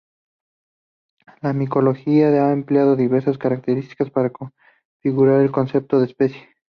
La 1.43 1.53
micología 1.53 2.29
ha 2.29 2.53
empleado 2.53 2.95
diversas 2.95 3.37
características 3.37 4.09
para 4.09 4.31
configurar 4.31 5.41
el 5.41 5.51
concepto 5.51 5.99
de 5.99 6.07
especie. 6.07 6.55